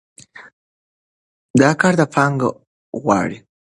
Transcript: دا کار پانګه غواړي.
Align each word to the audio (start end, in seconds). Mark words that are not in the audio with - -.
دا 1.59 1.69
کار 1.81 1.93
پانګه 2.13 2.49
غواړي. 3.01 3.37